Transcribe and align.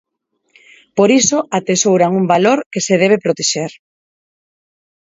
Por 0.97 1.09
iso 1.21 1.37
atesouran 1.57 2.11
un 2.19 2.25
valor 2.33 2.59
que 2.71 2.81
se 2.87 2.95
debe 3.03 3.17
protexer. 3.25 3.71